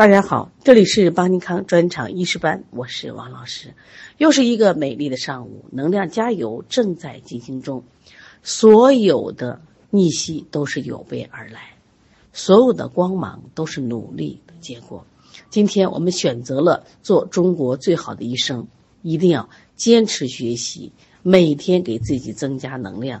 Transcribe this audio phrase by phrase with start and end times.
[0.00, 3.74] 大家好，这里是邦尼康专场医师班，我是王老师。
[4.16, 7.84] 又是一个美丽的上午，能量加油正在进行中。
[8.42, 9.60] 所有的
[9.90, 11.74] 逆袭都是有备而来，
[12.32, 15.04] 所有的光芒都是努力的结果。
[15.50, 18.68] 今天我们选择了做中国最好的医生，
[19.02, 20.92] 一定要坚持学习，
[21.22, 23.20] 每天给自己增加能量。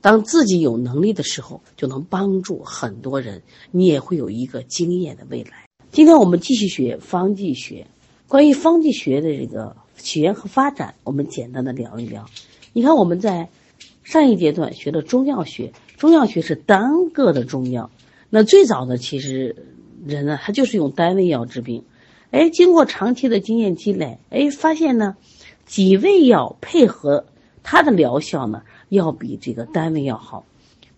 [0.00, 5.65] 当自己有能力的时候，就能帮助很多人，你也会有一个惊艳的未来。
[5.96, 7.86] 今天我们继续学方剂学，
[8.28, 12.26] 关于方剂学的这个起源和发展，我们简单的聊一聊。
[12.74, 13.48] 你看我们在
[14.04, 17.90] 上一阶段学的中药学，中药学是单个的中药。
[18.28, 19.56] 那最早的其实
[20.06, 21.82] 人呢，他就是用单味药治病。
[22.30, 25.16] 哎，经过长期的经验积累，哎，发现呢，
[25.64, 27.24] 几味药配合
[27.62, 30.44] 它的疗效呢，要比这个单味药好。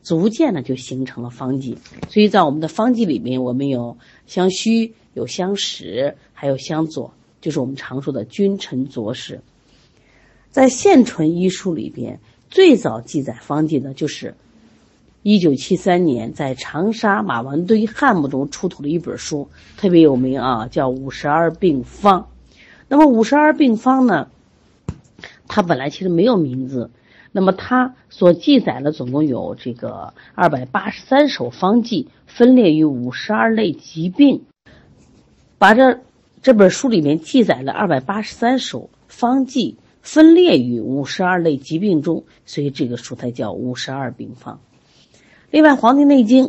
[0.03, 1.77] 逐渐呢，就形成了方剂。
[2.09, 9.41] 所以在我们的方剂里面，我们有相虚，有相实，还有相佐，就是我们常说的君臣佐使。
[10.51, 14.35] 在现存医书里边，最早记载方剂的，就是
[15.23, 22.23] 一九七三年在长沙马王堆汉墓中出土的一本书，特别有名啊，叫《五十二病方》。
[22.89, 24.31] 那么《五十二病方》呢，
[25.47, 26.91] 它本来其实没有名字。
[27.33, 34.45] 那么它所记载的总共有这个二百八十三首方剂，分列于五十二类疾病。
[35.59, 36.01] 把这
[36.41, 44.61] 这本书里面记载了二百八十三首方剂，分列于五十二类疾病中，所以这个书才叫五十二病方。
[45.51, 46.47] 另外，《黄帝内经》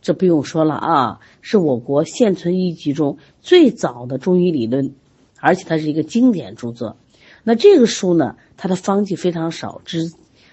[0.00, 4.94] 这不用说了啊，是我国现存医籍中最早的中医理论，
[5.40, 6.96] 而且它是一个经典著作。
[7.44, 10.12] 那这个书呢，它的方剂非常少，只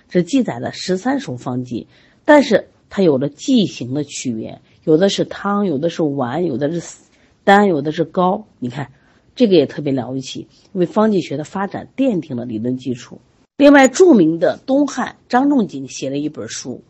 [0.09, 1.87] 只记载了十三首方剂，
[2.25, 6.97] 但是它有了剂型的区别，有的是汤，有的是丸，有的是
[7.43, 8.45] 丹，有的是膏。
[8.57, 8.91] 你看，
[9.35, 13.21] 这个也特别了不起，为方剂学的发展奠定了理论基础。
[13.57, 16.81] 另外，著名的东汉张仲景写了一本书，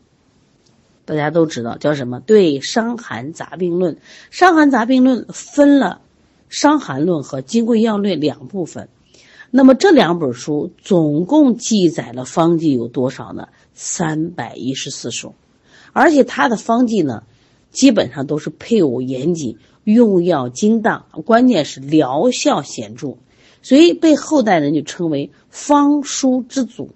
[1.03, 2.19] 大家都知道叫什么？
[2.19, 3.95] 对，《伤寒杂病论》。
[4.29, 5.99] 《伤寒杂病论》分了
[6.47, 8.87] 《伤寒论》和《金匮要略》两部分。
[9.51, 13.47] 那么这两本书总共记载了方剂有多少呢？
[13.73, 15.33] 三百一十四首，
[15.91, 17.23] 而且它的方剂呢，
[17.71, 23.17] 基本上都是配伍严谨，用药精当，关键是疗效显著，
[23.63, 26.91] 所以被后代人就称为方书之祖。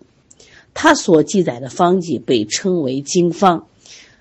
[0.75, 3.68] 他所记载的方剂被称为经方。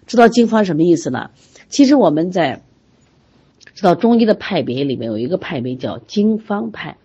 [0.07, 1.31] 知道经方什么意思呢？
[1.69, 2.63] 其实我们在
[3.75, 6.97] 知道中医的派别里面有一个派别叫经方派。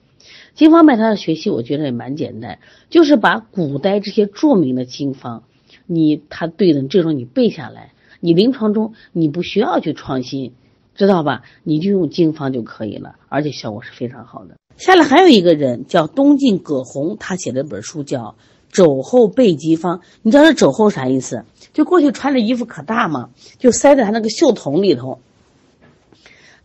[0.56, 5.44] 经方派它的学习，我觉得也蛮简单，就是把古代这些著名的经方，
[5.86, 10.54] 你他对的这种你背下来，你临床中你不需要去创新，
[10.96, 11.44] 知道吧？
[11.64, 14.56] 你就用经方就可以了，而且效果是非常好的。
[14.78, 18.22] 下来还有一个人叫东晋葛洪，他写了一本书叫
[18.72, 21.44] 《肘后备急方》，你知道这肘后啥意思？
[21.74, 25.20] 就过去穿的衣服可大嘛，就塞在他那个袖筒里头。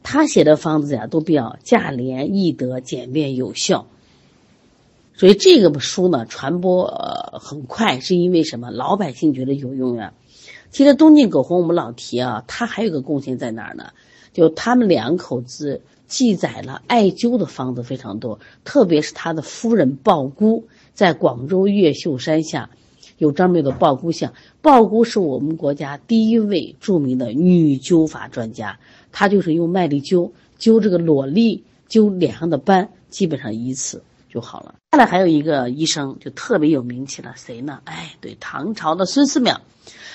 [0.03, 3.87] 他写的方子呀，都比较价廉易得、简便有效，
[5.15, 8.71] 所以这个书呢传播呃很快，是因为什么？
[8.71, 10.13] 老百姓觉得有用呀。
[10.71, 13.93] 其实东晋葛洪我们老提啊，他还有个贡献在哪儿呢？
[14.33, 20.65] 就他们两口子记载了艾灸的方子非常多，特别是他的夫人鲍姑，
[20.95, 22.71] 在广州越秀山下
[23.22, 24.33] 有专门的鲍姑像。
[24.60, 28.77] 鲍姑是我们国家第一位著名的女灸法专家。
[29.12, 30.28] 她就是用麦粒灸
[30.59, 34.75] 灸这个裸粒，灸脸上的斑，基本上一次就好了。
[34.91, 37.78] 下来还有一个医生就特别有名气了，谁呢？
[37.84, 39.56] 哎，对，唐朝的孙思邈。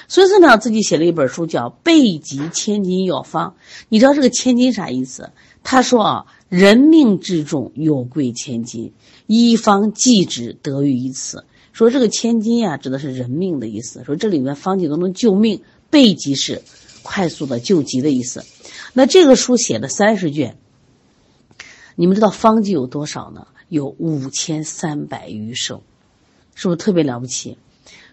[0.09, 3.55] 孙思邈自己写了一本书叫《备急千金药方》，
[3.87, 5.31] 你知道这个千金啥意思？
[5.63, 8.91] 他说啊，人命至重，有贵千金，
[9.27, 11.45] 医方济之，得于一此。
[11.77, 14.03] 说这个千金呀，指的是人命的意思。
[14.03, 15.61] 说这里面方剂都能救命，
[15.91, 16.63] 备急是
[17.03, 18.43] 快速的救急的意思。
[18.93, 20.57] 那这个书写了三十卷，
[21.93, 23.45] 你们知道方剂有多少呢？
[23.69, 25.83] 有五千三百余首，
[26.55, 27.59] 是不是特别了不起？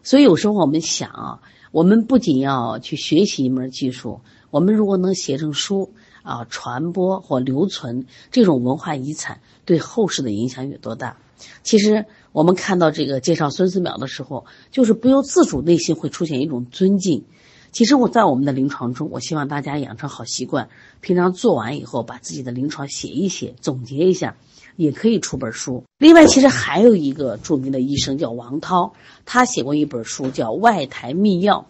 [0.02, 1.40] 所以有时候我们想啊，
[1.72, 4.20] 我们不仅要去学习一门技术，
[4.50, 11.16] 我们如果能写成书啊，传播或留存这种文化遗产，对后世的影响有多大？
[11.62, 17.24] 其实我们看到这个介绍孙思邈的时候，就是不由自主内心会出现一种尊敬。
[17.72, 20.68] 其实我在我们的临床中，我希望大家养成好习惯，
[21.00, 24.36] 平常做完以后，把自己的临床写一写，总结一下，
[24.76, 25.82] 也可以出本书。
[25.98, 28.94] 另外，其实还有一个著名的医生叫王涛，
[29.24, 31.58] 他写过一本书叫《外台秘要》。《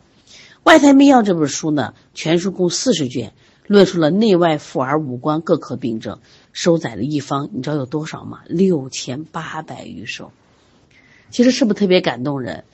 [0.62, 3.32] 外台秘要》这本书呢，全书共四十卷，
[3.67, 6.19] 论述了内外妇儿五官各科病症，
[6.55, 8.41] 收载了一方，你知道有多少吗？
[8.47, 10.33] 六千八百余首。
[11.31, 12.65] 其实是不是特别感动人？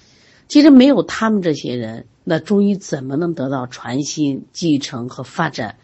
[0.46, 5.76] 其实没有他们这些人，那中医怎么能得到传心、继承和发展？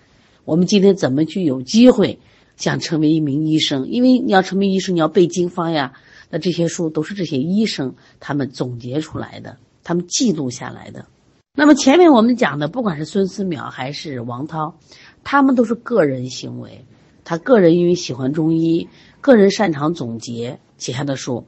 [0.45, 2.21] 我们今天怎么去有机会
[2.57, 3.89] 想成为一名医生？
[3.89, 5.95] 因为你要成为医生，你要背经方呀。
[6.29, 11.07] 那这些书都是这些医生他们总结出来的，他们记录下来的。
[11.55, 14.77] 那么前面我们讲的，不管是孙思邈还是王涛，
[15.25, 16.85] 他们都是个人行为，
[17.27, 18.89] 他个人因为喜欢中医，
[19.21, 21.45] 个人擅长总结写下的书。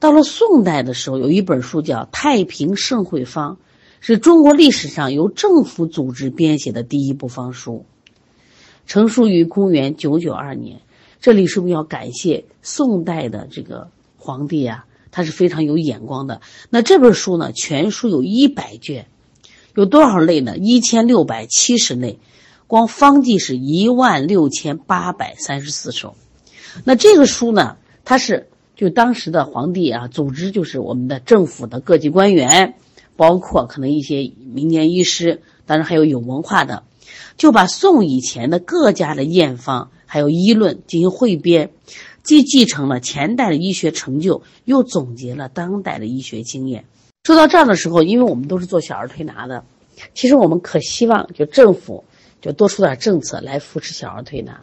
[0.00, 3.56] 到了宋代的时候，有一本书叫《太平盛会方》，
[4.00, 7.84] 是中国历史上由政府组织编写的第一部方书，
[8.86, 10.80] 成书于公元九九二年。
[11.20, 14.86] 这里是不是要感谢宋代的这个皇帝啊？
[15.10, 16.40] 他是非常有眼光的。
[16.70, 19.06] 那这本书呢，全书有一百卷。
[19.74, 20.56] 有多少类呢？
[20.56, 22.18] 一千六百七十类，
[22.68, 26.14] 光方剂是一万六千八百三十四首。
[26.84, 32.74] 那这个书呢，它是就当时的皇帝啊，组织就是我们的政府的各级官员，
[33.16, 36.84] 包括可能一些民间医师，当然还有有文化的，
[37.38, 41.70] 就把宋以前的各家的验方还有医论进行汇编，
[42.22, 46.84] 既继承了前代的医学成就，又总结了当代的医学经验。
[47.24, 49.64] 说到这儿的时候，因为我们都是做小儿推拿的，
[50.12, 52.04] 其实我们可希望就政府
[52.40, 54.60] 就多出点政策来扶持小儿推拿。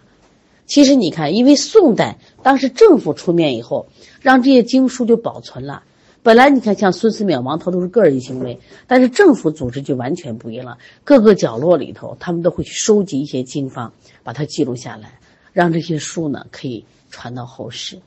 [0.65, 3.87] 其实你看，因为宋代当时政府出面以后，
[4.21, 5.83] 让这些经书就保存了。
[6.23, 10.77] 本来你看像孙思邈、王涛都是个人行为，但是政府组织就完全不一样了。
[11.03, 13.93] 各个角落里头，他们都会去收集一些经方，
[14.23, 15.19] 把它记录下来，
[15.53, 17.99] 让这些书呢可以传到后世。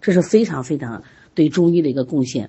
[0.00, 1.02] 这是非常非常。
[1.34, 2.48] 对中医的一个贡献，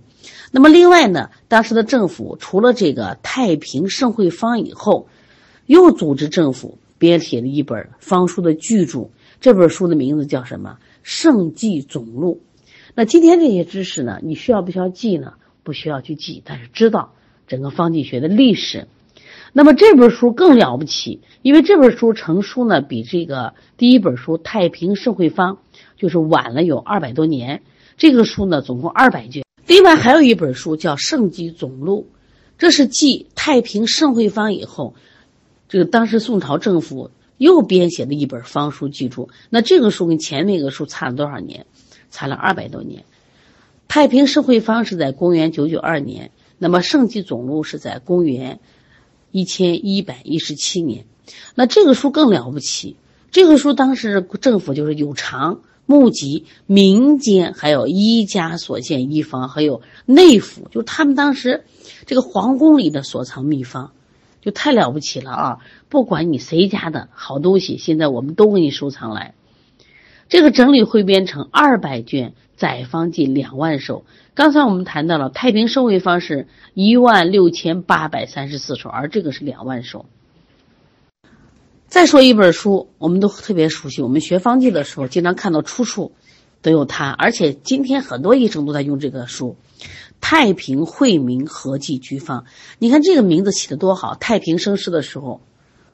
[0.49, 5.09] 那么另外呢，当时的政府除了这个《太平盛会方》以后，
[5.67, 9.09] 又组织政府编写了一本方书的巨著，
[9.39, 10.77] 这本书的名字叫什么？
[11.03, 12.41] 《圣记总录》。
[12.95, 15.33] 那今天这些知识呢，你需要不需要记呢？
[15.63, 17.13] 不需要去记，但是知道
[17.45, 18.87] 整个方剂学的历史。
[19.53, 25.55] 那么这本书更了不起，因为这本书成书呢，比这个第一本书《太平盛会方》
[25.97, 27.61] 就是晚了有二百多年。
[27.97, 29.43] 这个书呢，总共二百卷。
[29.65, 32.07] 另外还有一本书叫《圣记总录》，
[32.57, 34.95] 这是继《太平盛会方》以后，
[35.69, 39.29] 这个当时宋朝政府又编写的一本方书记注。
[39.49, 41.65] 那这个书跟前面那个书差了多少年？
[42.09, 43.01] 差了二百多年。
[43.87, 48.59] 《太平盛会方》是在公元九九二年，那么《圣记总录》是在公元
[49.31, 51.05] 一千一百一十七年。
[51.55, 52.95] 那这个书更了不起，
[53.31, 55.61] 这个书当时政府就是有偿。
[55.89, 61.63] 募集民间还有医家所建医方，还有内府，就他们当时
[62.05, 63.93] 这个皇宫里的所藏秘方，
[64.41, 65.57] 就太了不起了啊！
[65.89, 69.33] 不管你谁家的好东西，现在我们都给你收藏来。
[70.29, 74.05] 这个整理汇编成二百卷，载方近两万首。
[74.33, 80.05] 刚才我们谈到了太平盛会方是一万六千八百三十四首，而这个是两万首。
[81.87, 84.01] 再说一本书，我们都特别熟悉。
[84.01, 86.11] 我们学方剂的时候，经常看到出处
[86.61, 89.55] 都有它，而且今天很多医生都在用这个书，
[90.21, 92.41] 《太平惠民合剂局方》。
[92.79, 94.15] 你看这个名字起的多好！
[94.15, 95.41] 太平盛世的时候，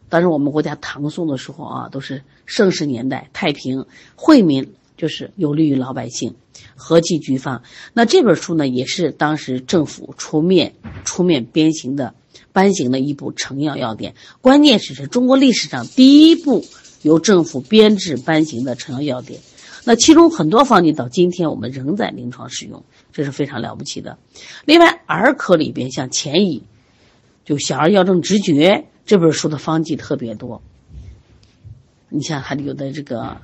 [0.09, 3.85] 当时我们国家唐宋的时候啊，都是盛世年代，太平
[4.15, 6.35] 惠民就是有利于老百姓，
[6.75, 7.63] 合剂局方。
[7.93, 12.13] 那这本书呢，也是当时政府出面出面编行的。
[12.51, 16.63] 颁行的一部成药要典，关键是是中国历史上第一部
[17.01, 19.41] 由政府编制颁行的成药要典。
[19.85, 22.83] 那其中很多方剂到今天我们仍在临床使用，
[23.13, 24.17] 这是非常了不起的。
[24.65, 26.63] 另外，儿科里边像前乙，
[27.45, 30.61] 就小儿药证直诀这本书的方剂特别多。
[32.09, 33.37] 你像还有的这个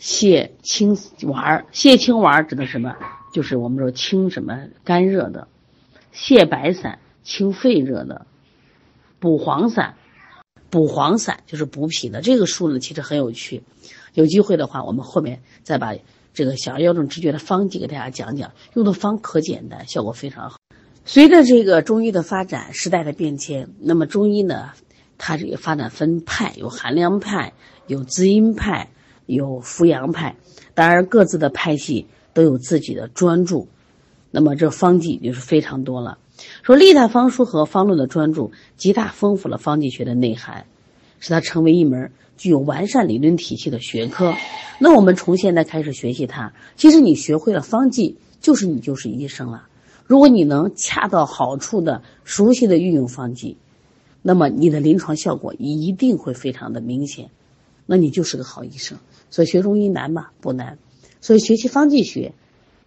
[0.00, 2.94] 泻清丸，泻清丸指的什么？
[3.32, 5.48] 就是我们说清什么肝热的，
[6.14, 7.00] 泻白散。
[7.26, 8.26] 清肺热的，
[9.18, 9.94] 补黄散，
[10.68, 12.20] 补黄散就是补脾的。
[12.20, 13.62] 这个书呢，其实很有趣。
[14.12, 15.94] 有机会的话，我们后面再把
[16.34, 18.52] 这个小儿腰症直觉的方剂给大家讲讲。
[18.74, 20.58] 用的方可简单，效果非常好。
[21.06, 24.70] 随着这个中医的发展，时代的变迁，那么中医呢，
[25.16, 27.52] 它这个发展分派，有寒凉派，
[27.86, 28.90] 有滋阴派，
[29.26, 30.34] 有扶阳派。
[30.74, 33.68] 当然，各自的派系都有自己的专注。
[34.30, 36.18] 那么这方剂就是非常多了。
[36.64, 40.66] 说历代方书和方论的专著，极大丰富了方剂学的内涵，
[41.24, 44.34] 使它成为一门具有完善理论体系的学科。
[44.78, 49.66] 那我们从现在开始学习它，其实你学会了方剂，就是你就是医生了。
[50.04, 53.56] 如果你能恰到好处的熟悉的运用方剂，
[54.20, 57.30] 那么你的临床效果一定会非常的明显，
[57.86, 58.98] 那你就是个好医生。
[59.30, 60.26] 所以学中医难吗？
[60.42, 60.76] 不难。
[61.22, 62.34] 所以学习方剂学，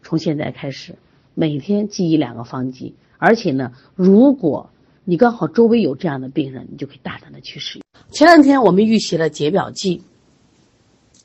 [0.03, 0.94] 从现在开始，
[1.34, 4.70] 每天记一两个方剂，而且呢，如果
[5.06, 7.87] 你刚好周围有这样的病人，你就可以大胆的去使用。
[8.12, 10.02] 前两天我们预习了解表剂，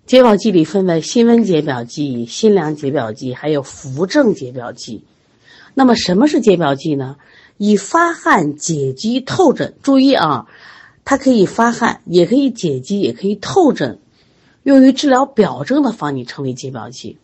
[0.04, 5.04] 解表剂里分为辛温解表剂、辛凉解表剂，还有扶正解表剂。
[5.74, 7.16] 那么什么是解表剂呢？
[7.56, 9.74] 以发汗解肌透疹。
[9.82, 10.46] 注意啊，
[11.04, 14.00] 它可以发汗，也可以解肌，也可以透疹。
[14.64, 17.16] 用于治疗表症的方你称为解表剂。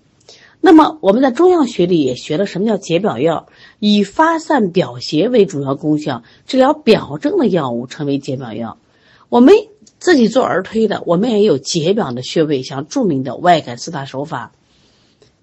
[0.60, 3.48] 那么我们在中药学里也学了什么叫解表药，
[3.80, 8.78] 以发散表邪为主要功效，治疗表症的药物称为解表药。
[9.28, 9.54] 我们
[9.98, 14.52] 自己做儿推的，我们也有解表的穴位，像著名的外感四大手法，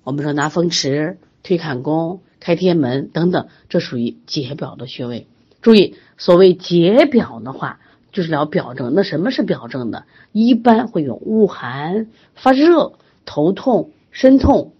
[0.03, 5.27] 我们说拿风池、推坎宫、开天门等等，这属于解表的穴位。
[5.61, 7.79] 注意，所谓解表的话。
[8.11, 10.05] 就是疗表症，那什么是表症呢？
[10.31, 12.93] 一般会有恶寒、发热、
[13.25, 14.71] 头痛、身痛、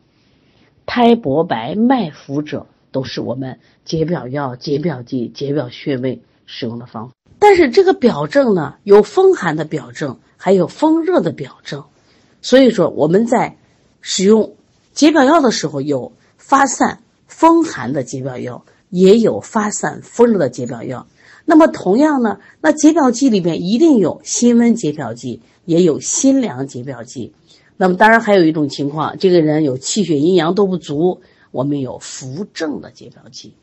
[0.85, 7.13] 苔薄白、脉浮者，都是我们解表药、解表剂、解表穴位使用的方法。
[7.39, 11.83] 但是这个表症呢，有风寒的表症，还有风热的表症，
[12.41, 13.57] 所以说我们在
[14.01, 14.55] 使用
[14.93, 21.07] 解表药的时候，有发散风寒的解表药，也有发散风热的解表药。
[21.43, 27.33] 那么同样呢，那解表剂里面一定有辛温解表剂，也有辛凉解表剂。
[27.77, 33.53] 那么当然还有一种情况，这个人有气血阴阳都不足，我们有扶正的解表剂。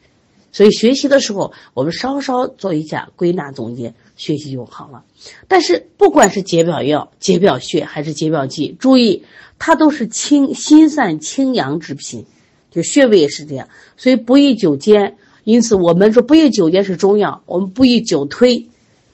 [0.52, 5.02] 所以学习的时候，我们稍稍做一下归纳总结，学习就好了。
[5.48, 9.24] 但是不管是解表药、解表穴还是解表剂，注意
[9.58, 12.26] 它都是清心散清阳之品，
[12.70, 13.68] 就穴位也是这样。
[13.96, 15.16] 所以不宜久煎。
[15.44, 18.68] 因此，我们说不宜久煎是中药，我们不宜久推，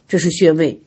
[0.08, 0.82] 这是穴位。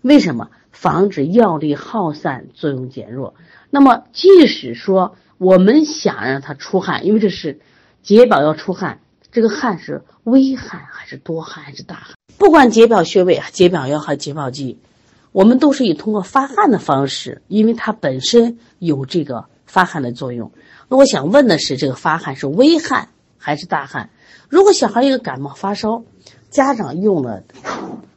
[0.00, 0.48] 为什么？
[0.70, 3.34] 防止药力耗散，作用减弱。
[3.70, 7.60] 那么，即使说我们想让它出汗，因为这是
[8.02, 9.00] 解表要出汗，
[9.36, 12.16] 这个汗是微汗还是多汗还是大汗？
[12.38, 14.78] 不管解表穴位、解表药还是解表剂，
[15.30, 20.52] 我们都是以通过发汗的方式，因为它本身有这个发汗的作用。
[20.88, 24.08] 那我想问的是，这个发汗是微汗还是大汗？
[24.48, 26.02] 如果小孩一个感冒发烧，
[26.48, 27.44] 家长用了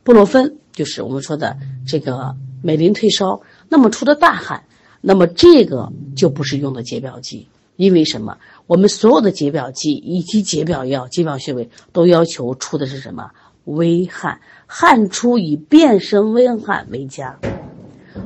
[0.06, 4.64] 布洛芬，就是我们说的这个美林退烧，那么出的大汗，
[5.02, 8.36] 那么这个就不是用的解表剂，因为什么？
[8.67, 13.31] 我们所有的解表剂以及解表药、解表穴位都要求出的是什么？
[13.63, 17.39] 微汗，汗出以变身微汗为佳。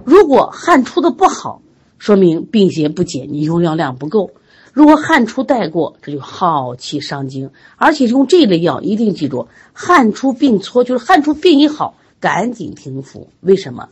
[0.04, 1.62] 如果汗出的不好，
[2.00, 4.32] 说明病邪不解，你用药量不够。
[4.72, 13.30] 如果汗出带过，这就耗气伤精，而且用这类药一定记住，汗出病搓，就是汗出病一好，赶紧停服。
[13.42, 13.88] 为什么？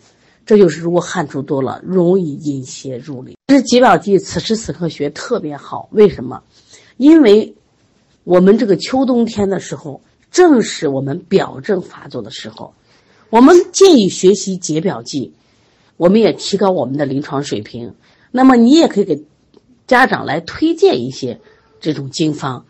[0.46, 3.38] 这就是如果汗出多了，容易引邪入里。
[3.48, 6.42] 这解表剂此时此刻学特别好，为什么？
[6.98, 7.56] 因为
[8.24, 12.74] 我们这个秋冬天的时候，正是我们表症发作的时候，
[13.30, 15.34] 我们建议学习解表剂，
[15.98, 17.94] 我们也提高我们的临床水平。
[18.32, 19.24] 那么你也可以给。
[19.88, 21.42] 家长来推荐一些
[21.82, 22.66] 这种经方，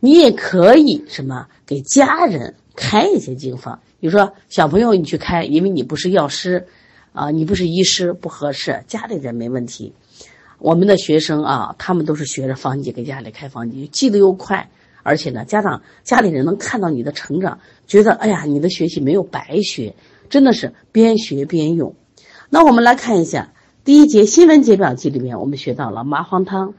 [0.00, 3.80] 你也可以什么给家人开一些经方。
[4.00, 6.66] 比如说小朋友你去开，因为你不是药师，
[7.16, 9.94] 啊，你不是医师不合适，家里人没问题。
[10.58, 14.68] 我们的学生啊，他们都是学着方剂给家里开方剂，记得又快，
[15.02, 19.96] 而且呢，家长家里人能看到你的成长，觉得哎呀，你的学习没有白学，
[20.28, 21.94] 真的是边学边用。
[22.50, 23.52] 那我们来看一下。
[23.82, 26.74] 第一节新闻解表剂里面，我们学到了麻黄汤、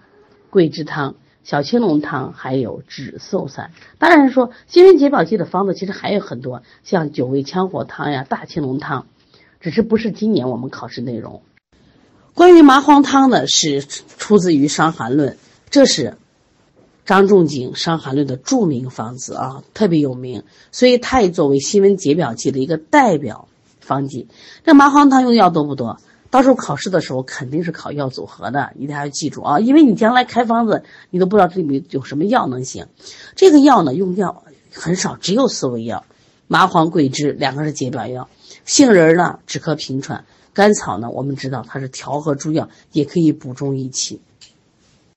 [0.49, 3.71] 桂枝汤、小青龙汤，还有止嗽散。
[3.97, 9.07] 当然说新闻解表剂的方子其实还有很多，像九味羌活汤呀、大青龙汤，
[9.59, 11.41] 只是不是今年我们考试内容。
[12.33, 15.31] 关于麻黄汤呢，是出自于《伤寒论》，
[15.69, 16.17] 这是
[17.05, 23.47] 张仲景《伤寒论》的著名方子啊，特别有名，所以它也作为辛温解表剂的一个代表
[23.79, 24.27] 方剂。
[24.63, 25.97] 这麻黄汤用药多不多？
[26.29, 29.59] 到时候考试的时候肯定是考药组合的，一定要记住啊！
[29.61, 32.87] 因为你将来开方子，你都不知道这里面有什么药能行。
[33.37, 36.05] 这个药呢，用药很少，只有四味药：
[36.47, 38.27] 麻黄、桂枝，两个是解表药；
[38.67, 44.19] 杏仁呢，止咳平喘；甘草呢，我们知道它是调和诸药，也可以补中益气。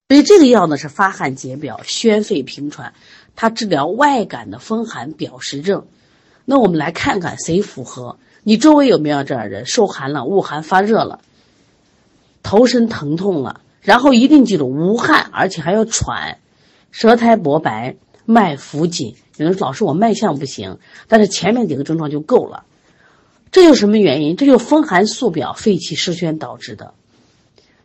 [0.09, 2.95] 所以这个药呢是发汗解表、宣肺平喘，
[3.35, 5.87] 它治疗外感的风寒表实症。
[6.45, 8.19] 那我们来看看谁符合。
[8.45, 9.66] 你周围有没有这样人？
[9.66, 11.21] 受寒了，恶寒发热了，
[12.45, 16.38] 头身疼痛了，然后一定记住无汗，而且还要喘，
[16.92, 19.16] 舌苔薄白，脉浮紧。
[19.38, 20.78] 有人说老师我脉象不行，
[21.09, 22.64] 但是前面几个症状就够了。
[23.52, 24.37] 这有什么原因？
[24.37, 26.95] 这就是风寒宿表、肺气失宣导致的。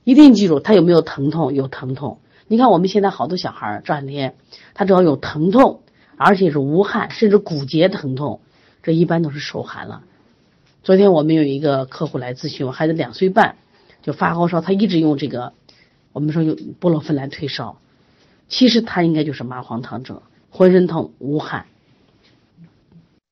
[0.03, 1.55] 一定记住，他有没有疼痛？
[1.55, 2.19] 有疼痛。
[2.47, 4.35] 你看我们现在好多小孩这两天，
[4.75, 5.81] 他只要有疼痛，
[6.17, 8.41] 而且是无汗，甚至骨节疼痛，
[8.83, 10.03] 这一般都是受寒了。
[10.83, 13.55] 昨天我们有一个客户来咨询，我孩子两岁半，
[14.03, 15.53] 就发高烧，他一直用这个，
[16.13, 17.79] 我们说用布洛芬兰退烧，
[18.47, 21.65] 其实他应该就是麻黄汤症，浑身痛无汗。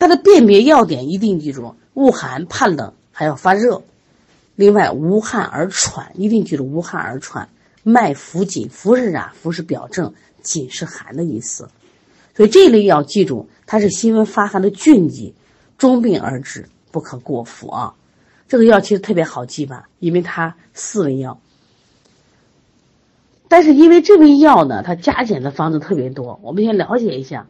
[0.03, 3.83] 它的辨别要点一定记住：恶寒怕冷，还要发热。
[4.57, 7.47] 另外，无汗而喘，一定记住无汗而喘。
[7.83, 9.31] 脉浮紧，浮是啥？
[9.41, 11.69] 浮是表证，紧是寒的意思。
[12.35, 15.33] 所以这一类要记住，它是辛温发寒的峻疾，
[15.77, 17.93] 中病而治，不可过服啊。
[18.49, 21.39] 这个药其实特别好记吧，因为它四味药。
[23.47, 27.47] 但是因为这味药呢，它加减的方子特别多，我们先了解一下。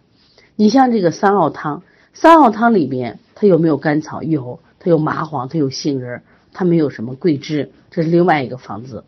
[0.56, 1.82] 你像这个三奥汤，
[2.14, 4.22] 三号汤里边它有没有甘草？
[4.22, 6.22] 有，它有麻黄，它有杏仁，
[6.54, 9.04] 它没有什么桂枝，这是另外一个方子。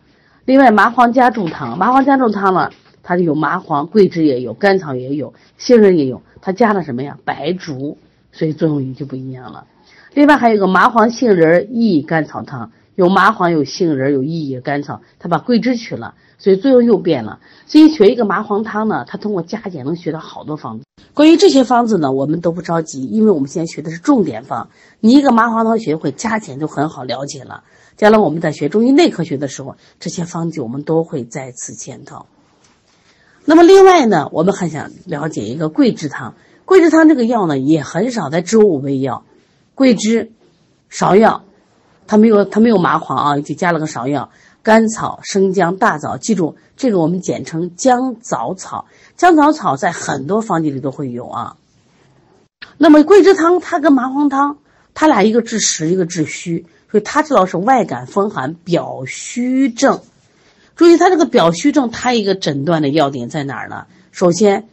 [0.46, 2.72] 另外，麻黄加重汤，麻黄加重汤呢，
[3.04, 7.18] 它就有麻黄、桂枝也有，甘草也有，杏仁也有，它加了什么呀？
[7.24, 7.98] 白术，
[8.32, 9.66] 所以作用也就不一样了。
[10.14, 17.40] 另外还有个麻黄杏仁益甘草汤，有麻黄、有杏仁、有益有甘草，它把桂枝取了，所以作用又变了。
[17.66, 20.86] 所以学一个麻黄汤呢，它通过加减能学到好多方子。
[21.15, 24.69] 关于这些方子呢，我们都不着急，因为我们现在学的是重点方。
[25.00, 27.63] 你一个麻黄汤学会加减就很好了解了。
[27.95, 32.27] 将来我们在学中医内科学的时候，这些方剂我们都会再次检讨。
[33.45, 36.36] 那么另外呢，我们还想了解一个桂枝汤。
[36.65, 39.24] 桂枝汤这个药呢，也很少在植物味药，
[39.74, 40.34] 桂枝、
[40.91, 41.45] 芍药，
[42.07, 44.31] 它没有它没有麻黄啊，就加了个芍药、
[44.65, 46.17] 甘草、生姜、大枣。
[46.17, 48.88] 记住这个，我们简称姜枣草。
[49.15, 51.57] 姜枣草在很多方剂里都会有啊。
[52.79, 54.57] 那么桂枝汤它跟麻黄汤，
[54.95, 56.65] 它俩一个治实，一个治虚。
[56.89, 60.01] 所以它知道是外感风寒表虚症，
[60.75, 63.86] 注意它这个表虚症，它一个诊断的要点在哪儿呢？
[64.12, 64.67] 首先，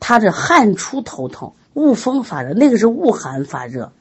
[0.00, 3.92] 它是汗出头痛，恶风发热，那个是恶寒发热，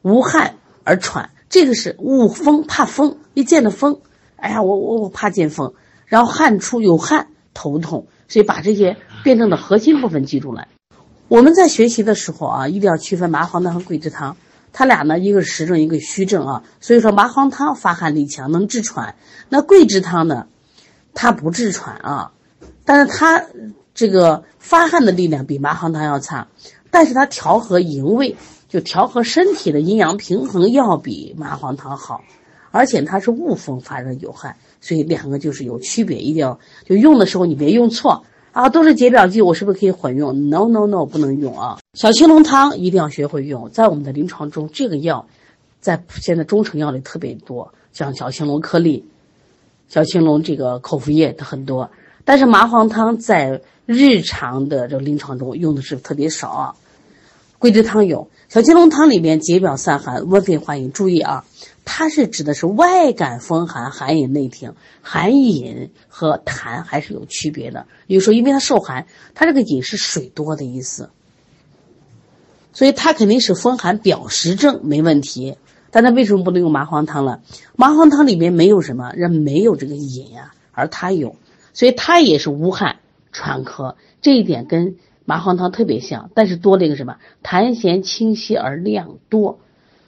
[0.00, 4.00] 无汗而喘，这个是恶风怕风，一见了风，
[4.36, 5.74] 哎呀，我我我怕见风，
[6.06, 10.68] 然后汗出有汗头痛，所以把这些辩证的核心部分记住了。
[11.28, 14.36] 我们在学习的时候啊，一定要区分麻黄汤和桂枝汤。
[14.72, 16.62] 它俩呢，一个是实证，一个虚证啊。
[16.80, 19.14] 所以说，麻黄汤发汗力强，能治喘；
[19.48, 20.46] 那桂枝汤呢，
[21.14, 22.32] 它不治喘啊，
[22.84, 23.44] 但是它
[23.94, 26.48] 这个发汗的力量比麻黄汤要差，
[26.90, 28.36] 但是它调和营卫，
[28.68, 32.22] 就调和身体的阴阳平衡要比麻黄汤好，
[32.70, 38.24] 而且它是恶风发热有害，所以两个就是有区别，一定要就用的时候你别用错。
[38.50, 41.78] 啊，都是解表剂，我是不是可以混用？No No No，不能用啊！
[41.92, 45.28] 小青龙汤一定要学会用，在我们的临床中，这个药
[45.80, 49.04] 在现在中成药里特别多，像小青龙颗粒、
[49.88, 51.88] 小青龙这个口服液的很多。
[52.24, 56.74] 但是麻黄汤在日常的这个临床中用的是特别少啊。
[57.58, 61.44] 桂枝汤有，小青龙汤里面解表散寒、温肺化饮，注意啊。
[61.84, 67.86] 它是指的是外感风寒，寒饮内停，寒饮和痰还是有区别的。
[68.06, 71.10] 比如说因为它受寒，它这个饮是水多的意思，
[72.72, 75.56] 所以它肯定是风寒表实症没问题。
[75.90, 77.40] 但它为什么不能用麻黄汤了？
[77.74, 81.34] 麻黄汤里面没有什么，人没有这个饮呀，而它有，
[81.72, 82.98] 所以它也是无汗
[83.32, 84.96] 喘咳，这一点跟
[85.28, 87.18] 麻黄汤特别像，但是多了一个什么？
[87.44, 89.58] 痰涎清晰而量多。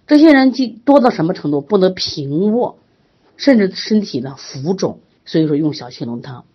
[0.06, 1.60] 这些人既多到什么程度？
[1.60, 2.78] 不能平卧，
[3.36, 6.46] 甚至身体呢浮肿，所以说用小青龙汤。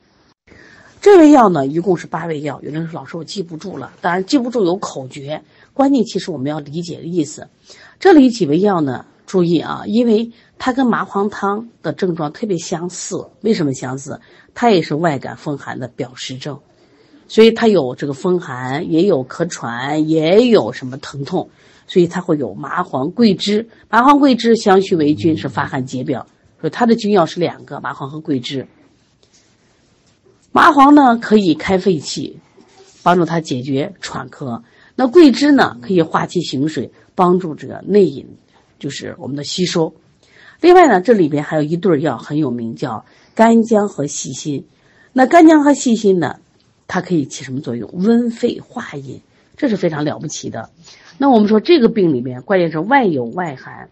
[0.99, 2.59] 这味药呢，一共是八味药。
[2.63, 5.43] 有的人说老师我记不住了，当然记不住有口诀，
[5.75, 7.47] 关键其实我们要理解的意思。
[7.99, 13.27] 这里几味药呢，注意啊，因为它跟麻黄汤的症状特别相似。
[13.41, 14.19] 为什么相似？
[14.55, 16.59] 它也是外感风寒的表实症，
[17.27, 21.49] 所以它有这个风寒，也有咳喘，也有什么疼痛。
[21.87, 26.25] 所以它会有麻黄、桂枝，麻黄、桂枝相续为君，是发汗解表。
[26.59, 28.67] 所以它的君药是两个，麻黄和桂枝。
[30.51, 32.39] 麻黄呢可以开肺气，
[33.03, 34.63] 帮助它解决喘咳；
[34.95, 38.25] 那桂枝呢可以化气行水，帮助这个内饮，
[38.79, 39.93] 就是我们的吸收。
[40.61, 44.65] 另外呢，这里边还有一对药很有名，叫干姜和细辛。
[45.13, 46.39] 那干姜和细辛呢，
[46.87, 47.89] 它可以起什么作用？
[47.93, 49.21] 温肺化饮，
[49.57, 50.69] 这是非常了不起的。
[51.17, 53.89] 那我们说这个病里面，关键是外有外寒，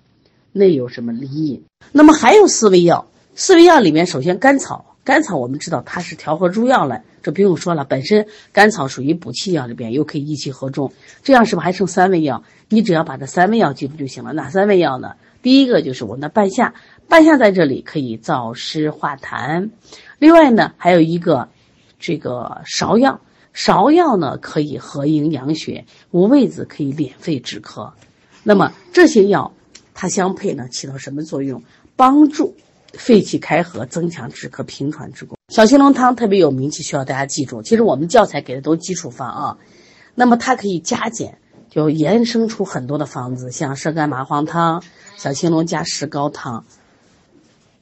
[0.51, 1.63] 内有什么里饮。
[1.91, 7.85] 那么还有四味药，四味药里面，首先甘草，甘草我们知道它是调和诸药了，这不用说了。
[7.85, 10.91] 本身甘草属于补气药里边，又可以益气和中，
[11.23, 12.43] 这样是不是还剩三味药？
[12.69, 14.33] 你只要把这三味药记住就行了。
[14.33, 15.15] 哪三味药呢？
[15.41, 16.73] 第一个就是我们的半夏，
[17.07, 19.71] 半夏在这里可以燥湿化痰。
[20.19, 21.49] 另外呢，还有一个
[22.03, 23.21] 这个芍药，
[23.55, 27.93] 芍药呢可以和营养血，五味子可以敛肺止咳。
[28.43, 29.53] 那么这些药
[29.93, 31.63] 它相配呢，起到什么作用？
[31.95, 32.53] 帮助。
[32.95, 35.35] 肺气开合，增强止咳平喘之功。
[35.47, 37.63] 小青龙汤特别有名气，需要大家记住。
[37.63, 39.57] 其实我们教材给的都基础方啊，
[40.13, 41.39] 那么它可以加减，
[41.71, 44.83] 就延伸出很多的方子，像射干麻黄汤、
[45.17, 46.65] 小青龙加石膏汤。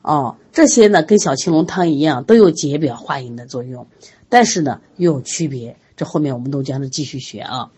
[0.01, 3.87] 哦，这些呢跟小青龙汤一样，都有解表化饮的作用，
[4.29, 5.77] 但是呢又有区别。
[5.95, 7.69] 这后面我们都将是继续学啊。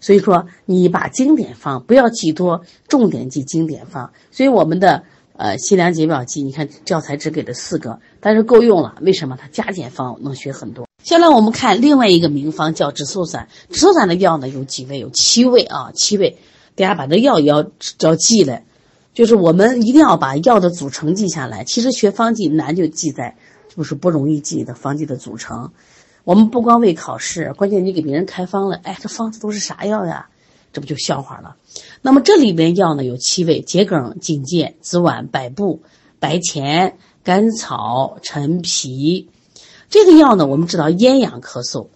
[0.00, 4.12] 所以说，你把经典方不要记多，重点记经典方。
[4.30, 5.04] 所以我们的。
[5.40, 8.96] 呃，西凉解表剂，你看教材只给了四个，但是够用了。
[9.00, 9.38] 为什么？
[9.40, 10.88] 它加减方能学很多。
[11.04, 13.46] 下来我们看另外一个名方，叫止嗽散。
[13.70, 14.98] 止嗽散的药呢有几味？
[14.98, 16.38] 有七味啊，七味。
[16.74, 17.64] 大家把这药也要
[18.00, 18.64] 要记来，
[19.14, 21.64] 就是我们一定要把药的组成记下来。
[21.64, 23.36] 其实学方剂难就记在，
[23.74, 25.72] 就是不容易记的方剂的组成。
[26.24, 30.28] 我们不光为考试，关键你给别人开方了，哎，这方子都是啥药呀？
[30.72, 31.56] 这不就笑话了？
[32.02, 35.82] 那么这里边药呢有七味：桔梗、荆芥、紫菀、百部、
[36.20, 39.30] 白钱、甘草、陈皮。
[39.88, 41.86] 这个药呢，我们知道咽痒咳嗽、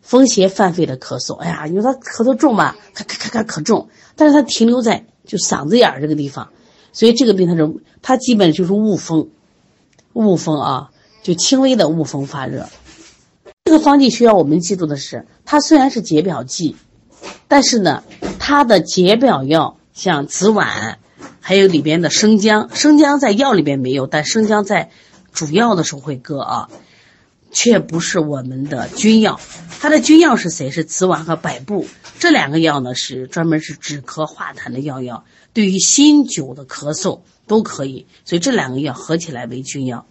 [0.00, 1.36] 风邪犯肺的咳嗽。
[1.36, 6.48] 哎呀，因为他咳嗽重吧，咔咔咔咔可重，但是它停留在就嗓子眼儿这个地方，
[6.92, 9.28] 所以这个病它是它基本就是误风，
[10.12, 10.90] 误风啊，
[11.22, 12.68] 就轻微的误风发热。
[13.64, 16.76] 这个方剂需要我们记住的是，它虽然是解表剂。
[17.48, 18.04] 但是呢，
[18.38, 20.96] 它的解表药像紫菀，
[21.40, 24.90] 还有里边的生姜，生姜在药里边没有，但生姜在
[25.32, 26.68] 主药的时候会搁啊，
[27.50, 29.40] 却不是我们的君药。
[29.86, 30.72] 它的君药是谁？
[30.72, 31.86] 是紫菀和百部
[32.18, 40.04] 这两个药呢，是专门是止咳化痰的药药，对于新酒的咳嗽都可以，所以这两个药合起来为君药。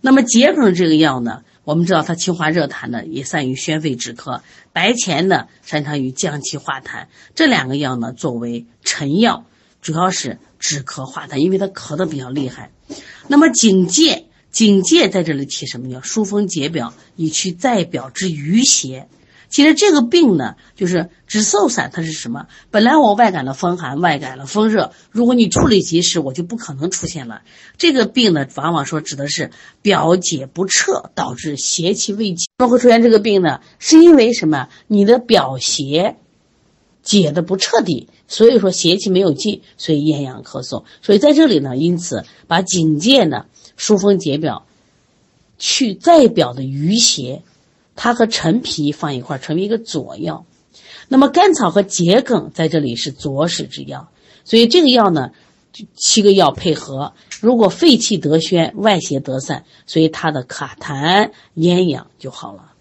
[0.00, 1.42] 那么桔梗这个药呢？
[1.64, 4.40] 我们知道它清化热痰呢，也善于宣肺止咳；
[4.72, 7.08] 白钱呢，擅长于降气化痰。
[7.34, 9.44] 这两个药呢，作为臣药，
[9.82, 12.70] 主要是止咳化痰，因为它咳得比较厉害。
[13.28, 14.19] 那么荆芥，
[14.50, 19.08] 警戒在这里起什么叫疏风解表，以去在表之余邪。
[19.48, 22.46] 其实这个病呢，就是止嗽散，它是什么？
[22.70, 27.42] 本来我外感了风寒，外感了风热，如果你处理及时，我就不可能出现了
[27.76, 28.46] 这个病呢。
[28.54, 29.50] 往往说指的是
[29.82, 32.46] 表解不彻，导致邪气未尽。
[32.58, 33.60] 怎么会出现这个病呢？
[33.80, 34.68] 是因为什么？
[34.86, 36.16] 你的表邪
[37.02, 40.84] 解的不彻底，所以说邪气没有尽，所以咽痒咳嗽。
[41.02, 43.44] 所以在这里呢，因此把警戒呢
[43.76, 44.64] 疏风解表，
[45.58, 47.42] 去在表的余邪。
[47.96, 50.46] 它和陈皮放一块儿成为一个佐药，
[51.08, 54.08] 那么甘草和桔梗在这里是佐使之药，
[54.44, 55.32] 所以这个药呢，
[55.96, 57.12] 七个药配合，
[57.42, 62.72] 如果肺气得宣，外邪得散，所以它的卡痰咽痒就好了。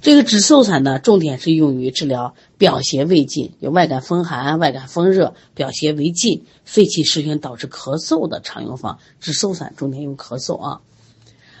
[0.00, 8.98] 这个止嗽散呢，重点是用于治疗表邪未尽，有外感风寒、外感风热、表邪未尽、肺气失宣导致咳嗽的常用方。
[9.20, 10.80] 止嗽散重点用咳嗽啊。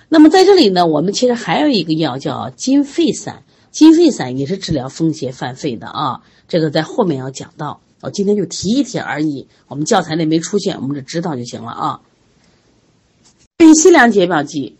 [0.08, 6.22] 那么在这里呢，我们其实还有一个药叫金肺散，金肺散也是治疗风邪犯肺的啊。
[6.48, 9.46] 这个在后面要讲到，我今天就提一提而已。
[9.68, 12.00] 我们教材里没出现，我们只知道就行了啊。
[13.56, 14.76] 对于西凉解表剂，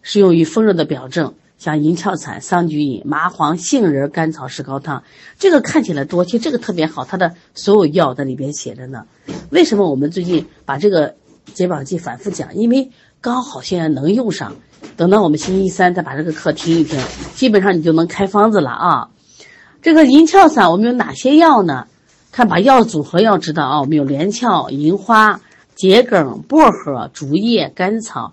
[0.00, 5.04] 适用于风热的表症，像银翘散、桑菊饮、麻黄、杏仁、甘草石膏汤。
[5.38, 9.04] 这个看起来多，其实这个特别好，它的所有药在里边写着呢。
[9.50, 11.14] 为什么我们最近把这个
[11.54, 12.52] 解绑剂反复讲？
[12.56, 14.56] 因为刚好现在能用上，
[14.96, 16.98] 等到我们星期三再把这个课听一听，
[17.36, 19.10] 基本上你就能开方子了啊。
[19.82, 21.86] 这个银翘散我们有哪些药呢？
[22.32, 25.40] 看把药组合要知道啊，我们有连翘、银花、
[25.76, 28.32] 桔梗、薄荷、竹叶、甘草、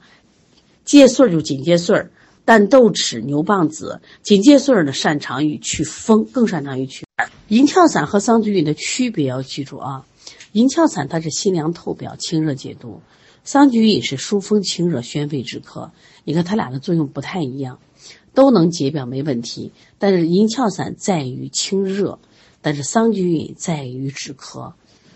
[0.83, 2.07] 芥穗就紧芥穗、
[2.49, 4.01] 但豆豉、牛蒡子。
[4.23, 7.05] 锦芥穗呢擅长于祛风，更擅长于祛。
[7.47, 10.03] 银翘散和桑菊饮的区别要记住啊，
[10.53, 13.01] 银翘散它是辛凉透表、清热解毒。
[13.43, 15.91] 桑菊饮是疏风清热、宣肺止咳，
[16.23, 17.77] 你看它俩的作用不太一样，
[18.33, 19.71] 都能解表没问题。
[19.99, 22.17] 但是银翘散在于清热，
[22.63, 24.73] 但是桑菊饮在于止咳。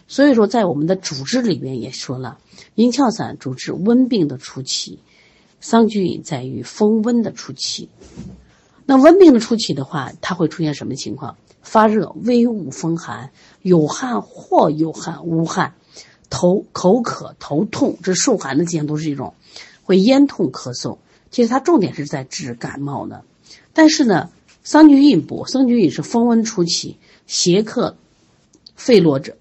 [0.08, 2.38] 所以说，在我们的主治里面也说了，
[2.76, 5.00] 银翘散主治温病的初期，
[5.64, 7.88] 桑菊饮在于风温的初期。
[8.86, 11.38] 那温病的初期的话，它会出现什么情况？
[11.62, 15.74] 发热、微恶风寒、有汗或有汗、无汗。
[16.30, 19.36] 头口渴、头痛，这受寒的迹象都是一种，
[19.84, 20.98] 会咽痛咳嗽，
[21.32, 23.24] 其实它重点是在治感冒的。
[23.72, 24.32] 但是呢，
[24.66, 27.96] 桑菊饮补，桑菊饮是风温初起，邪客
[28.76, 29.38] 肺络者，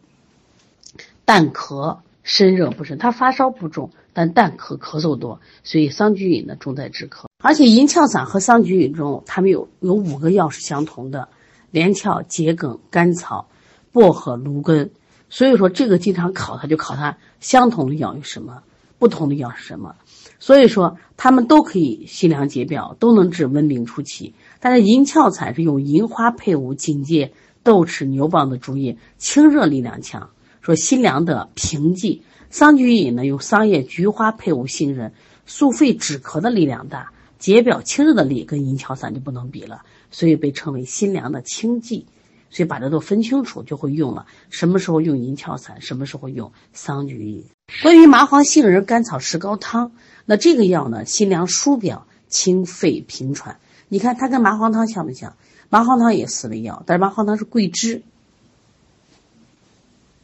[1.24, 2.96] 淡咳身热不甚。
[2.96, 7.26] 他发烧不重，但淡咳咳嗽多，所以桑菊饮呢重在止咳。
[7.42, 11.28] 而且银翘散和桑菊饮中，它们有有五个药是相同的：
[11.70, 13.48] 连翘、桔梗、甘草、
[13.90, 14.90] 薄荷、芦根。
[15.28, 18.62] 所以说这个经常考，它就考它相同的药有什么，
[18.98, 19.96] 不同的药是什么。
[20.38, 24.34] 所以说它们都可以辛凉解表，都能治温病初期。
[24.60, 30.30] 但是银翘散是用银花配伍荆芥、豆豉、牛蒡的竹叶，清热力量强，
[30.62, 32.22] 说辛凉的平剂。
[32.48, 35.12] 桑菊饮呢，用桑叶、菊花配伍杏仁，
[35.44, 37.12] 速肺止咳的力量大。
[37.38, 42.06] 解表清热的力跟银翘散就不能比了，所以被称为辛凉的清剂。
[42.50, 44.26] 所以把这都分清楚，就会用了。
[44.50, 47.46] 什么时候用银翘散，什么时候用桑菊饮。
[47.82, 49.92] 关于麻黄杏仁甘草石膏汤，
[50.26, 53.56] 那这个药呢，辛凉疏表，清肺平喘。
[53.88, 55.34] 你看它跟麻黄汤像不像？
[55.70, 58.02] 麻黄汤也四味药，但是麻黄汤是桂枝。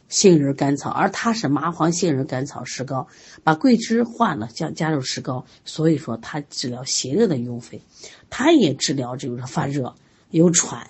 [0.09, 3.07] 杏仁甘草，而它是麻黄杏仁甘草石膏，
[3.43, 7.83] 把桂枝换了，加加入石膏，所以说它治疗邪热的壅肺，
[8.31, 9.93] 它也治疗这个发热
[10.31, 10.89] 有喘，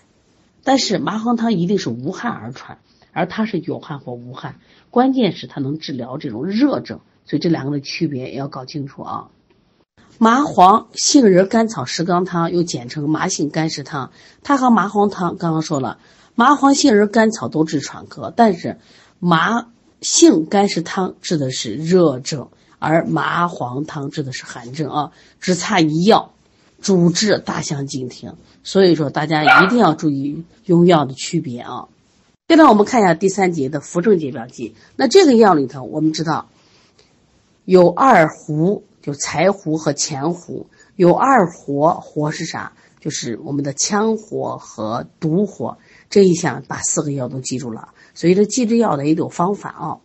[0.63, 2.79] 但是麻黄汤一定是无汗而喘，
[3.11, 4.55] 而它是有汗或无汗，
[4.89, 9.27] 关键是它能治疗这种热症，所以这两个的区别也要搞清楚啊。
[10.17, 14.11] 麻黄杏仁甘草石膏汤又简称麻杏甘石汤，
[14.43, 15.99] 它和麻黄汤刚刚说了，
[16.35, 18.77] 麻黄杏仁甘草都治喘咳，但是。
[19.19, 19.67] 麻
[20.01, 22.47] 杏甘石汤治的是热症，
[22.79, 26.31] 而麻黄汤治的是寒症啊，只差一药，
[26.81, 28.35] 主治大相径庭。
[28.63, 31.87] 所以说，大家一定要注意用药的区别啊。
[32.47, 34.73] 接着我们看一下第三节的扶正解表剂。
[34.95, 36.49] 那这个药里头，我们知道
[37.65, 42.73] 有二胡，就柴胡和前胡，有二火，火是啥？
[42.99, 45.77] 就是我们的羌火和毒火。
[46.09, 47.89] 这一项把四个药都记住了。
[48.13, 49.97] 所以这记这药的也有方法啊。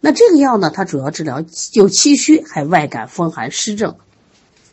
[0.00, 3.96] 那这个药呢，它主要治疗有气虚还外感风寒湿症。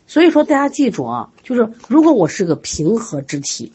[0.06, 3.72] 所以说大家记住啊，就是如果我是个平和之体，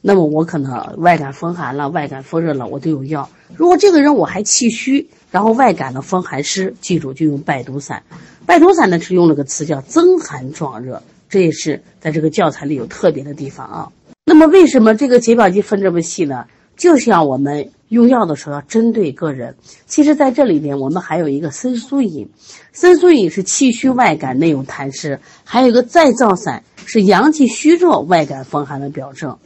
[0.00, 3.28] 那么我可能外感风寒了、外感风热了，我都有药。
[3.54, 8.02] 如果这个人我还气虚，然后外感的风寒湿，记住就用败毒散。
[8.44, 13.92] 败毒散呢是用了个词叫增寒壮热，这也是在这个教材里有特别的地方啊。
[14.28, 16.46] 那么为什么这个解表剂分这么细呢？
[16.76, 19.54] 就像我们用药的时候要针对个人，
[19.86, 22.28] 其实在这里边我们还有一个参苏饮，
[22.72, 29.38] 参苏饮是气虚外感内有痰湿，还有一个再造散是阳气虚弱外感风寒的表证，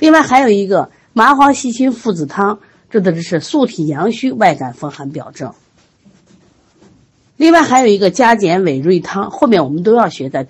[0.00, 2.58] 另外还有一个麻黄细辛附子汤，
[2.90, 5.54] 这的是素体阳虚外感风寒表证，
[7.36, 10.44] 另外还有一个加减委瑞汤，后面我们都要学在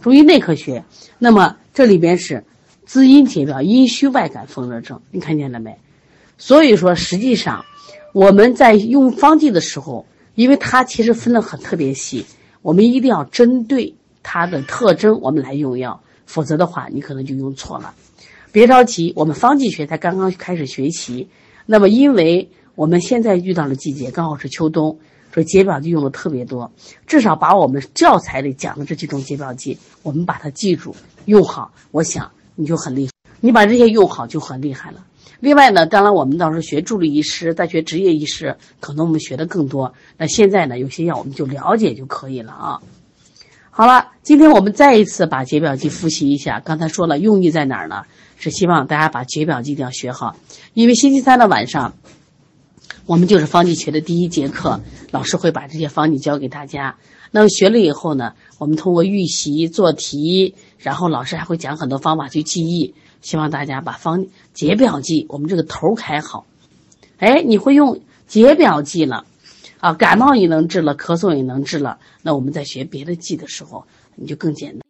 [0.00, 0.82] 中医内科学，
[1.18, 2.42] 那么这里边是。
[2.88, 5.76] 滋阴解表，阴虚外感风热症，你看见了没？
[6.38, 7.62] 所以说，实际上
[8.14, 12.24] 我们在用方剂的时候，因为它其实分的很特别细，
[12.62, 17.94] 我们一定要针对它的特征，我们来用药，否则的话，你可能就用错了。
[18.52, 21.28] 别着急，我们方剂学才刚刚开始学习。
[21.66, 24.98] 那么，因为我们现在遇到了季节，刚好是秋冬，
[25.34, 26.72] 所以解表剂用的特别多。
[27.06, 30.96] 至少把我们教材里讲的这几种解表剂，我们把它记住
[31.26, 31.70] 用好。
[31.90, 32.30] 我想。
[32.60, 35.04] 你就很厉害，你把这些用好就很厉害了。
[35.38, 39.94] 另外呢，当然我们到时候学助理医师，再学执业医师，可能我们学的更多。
[40.16, 42.82] 那现在呢，有些药我们就了解就可以了啊。
[43.70, 46.58] 好了，今天我们再一次把解表剂复习一下。
[46.58, 48.02] 刚才说了，用意在哪儿呢？
[48.36, 50.36] 是希望大家把解表剂一定要学好，
[50.74, 51.94] 因为星期三的晚上，
[53.06, 54.80] 我们就是方剂学的第一节课，
[55.12, 56.96] 老师会把这些方剂教给大家。
[57.30, 60.54] 那么学了以后呢，我们通过预习做题。
[60.78, 66.46] 然后老师还会讲很多方法去记忆，希望大家把方解表记我们这个头开好。
[67.18, 69.24] 哎，你会用解表记了，
[69.80, 74.87] 啊，感冒也能治了，咳嗽也能治了，那我们在学别的记的时候，你就更简单。